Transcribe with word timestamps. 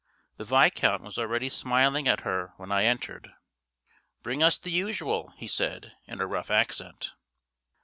The 0.37 0.45
Viscount 0.45 1.03
was 1.03 1.19
already 1.19 1.47
smiling 1.47 2.07
at 2.07 2.21
her 2.21 2.53
when 2.57 2.71
I 2.71 2.85
entered. 2.85 3.33
"Bring 4.23 4.41
us 4.41 4.57
the 4.57 4.71
usual," 4.71 5.31
he 5.37 5.45
said, 5.45 5.91
in 6.07 6.19
a 6.19 6.25
rough 6.25 6.49
accent. 6.49 7.11